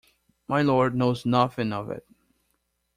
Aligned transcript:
My 0.47 0.63
Lord 0.63 0.95
knows 0.95 1.27
nothing 1.27 1.71
of 1.71 1.91
it. 1.91 2.07